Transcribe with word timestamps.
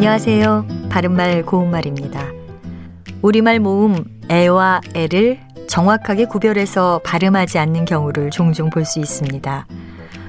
안녕하세요. 0.00 0.64
바른말 0.88 1.44
고운말입니다. 1.44 2.32
우리말 3.20 3.60
모음 3.60 4.02
애와 4.30 4.80
애를 4.94 5.38
정확하게 5.68 6.24
구별해서 6.24 7.02
발음하지 7.04 7.58
않는 7.58 7.84
경우를 7.84 8.30
종종 8.30 8.70
볼 8.70 8.86
수 8.86 8.98
있습니다. 8.98 9.66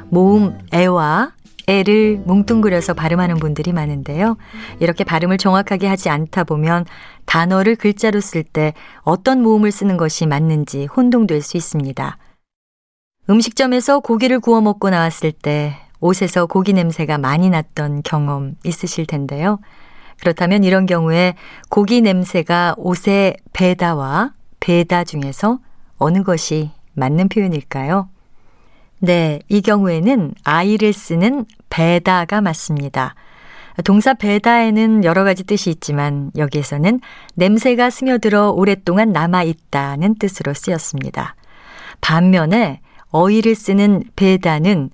모음 0.09 0.59
애와 0.73 1.31
애를 1.67 2.21
뭉뚱그려서 2.25 2.93
발음하는 2.93 3.37
분들이 3.37 3.71
많은데요. 3.71 4.35
이렇게 4.81 5.05
발음을 5.05 5.37
정확하게 5.37 5.87
하지 5.87 6.09
않다 6.09 6.43
보면 6.43 6.83
단어를 7.23 7.77
글자로 7.77 8.19
쓸 8.19 8.43
때 8.43 8.73
어떤 9.03 9.41
모음을 9.41 9.71
쓰는 9.71 9.95
것이 9.95 10.25
맞는지 10.25 10.85
혼동될 10.85 11.41
수 11.41 11.55
있습니다. 11.55 12.17
음식점에서 13.29 14.01
고기를 14.01 14.41
구워 14.41 14.59
먹고 14.59 14.89
나왔을 14.89 15.31
때 15.31 15.77
옷에서 16.01 16.47
고기 16.47 16.73
냄새가 16.73 17.17
많이 17.17 17.49
났던 17.49 18.01
경험 18.03 18.55
있으실 18.63 19.05
텐데요. 19.05 19.59
그렇다면 20.19 20.63
이런 20.63 20.85
경우에 20.85 21.35
고기 21.69 22.01
냄새가 22.01 22.75
옷에 22.77 23.35
배다와 23.53 24.33
배다 24.59 25.03
중에서 25.03 25.59
어느 25.97 26.23
것이 26.23 26.71
맞는 26.93 27.29
표현일까요? 27.29 28.09
네, 28.99 29.39
이 29.49 29.61
경우에는 29.61 30.33
아이를 30.43 30.93
쓰는 30.93 31.45
배다가 31.69 32.41
맞습니다. 32.41 33.15
동사 33.83 34.13
배다에는 34.13 35.03
여러 35.03 35.23
가지 35.23 35.43
뜻이 35.43 35.71
있지만 35.71 36.31
여기에서는 36.35 36.99
냄새가 37.35 37.89
스며들어 37.89 38.51
오랫동안 38.51 39.11
남아 39.11 39.43
있다는 39.43 40.15
뜻으로 40.15 40.53
쓰였습니다. 40.53 41.35
반면에 42.01 42.81
어이를 43.09 43.55
쓰는 43.55 44.03
배다는 44.15 44.91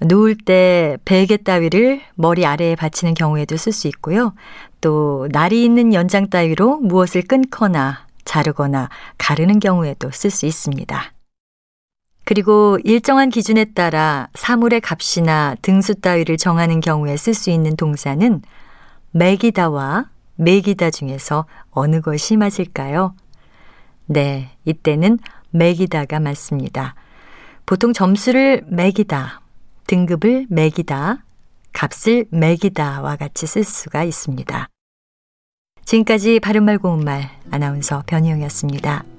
누울 0.00 0.36
때 0.36 0.98
베개 1.04 1.38
따위를 1.38 2.00
머리 2.14 2.44
아래에 2.46 2.76
받치는 2.76 3.14
경우에도 3.14 3.56
쓸 3.56 3.72
수 3.72 3.88
있고요. 3.88 4.34
또 4.80 5.28
날이 5.30 5.64
있는 5.64 5.94
연장 5.94 6.28
따위로 6.28 6.80
무엇을 6.80 7.22
끊거나 7.22 8.06
자르거나 8.24 8.88
가르는 9.18 9.60
경우에도 9.60 10.10
쓸 10.10 10.30
수 10.30 10.46
있습니다. 10.46 11.12
그리고 12.24 12.78
일정한 12.84 13.28
기준에 13.28 13.66
따라 13.66 14.28
사물의 14.34 14.80
값이나 14.80 15.56
등수 15.60 15.94
따위를 16.00 16.38
정하는 16.38 16.80
경우에 16.80 17.16
쓸 17.16 17.34
수 17.34 17.50
있는 17.50 17.76
동사는 17.76 18.42
매기다와 19.10 20.06
매기다 20.36 20.90
중에서 20.90 21.44
어느 21.70 22.00
것이 22.00 22.36
맞을까요? 22.36 23.14
네, 24.06 24.50
이때는 24.64 25.18
매기다가 25.50 26.18
맞습니다. 26.18 26.94
보통 27.66 27.92
점수를 27.92 28.62
매기다, 28.66 29.40
등급을 29.86 30.46
매기다, 30.48 31.24
값을 31.72 32.26
매기다와 32.30 33.16
같이 33.16 33.46
쓸 33.46 33.64
수가 33.64 34.04
있습니다. 34.04 34.68
지금까지 35.84 36.40
바른말 36.40 36.78
고운말 36.78 37.30
아나운서 37.50 38.02
변희영이었습니다. 38.06 39.13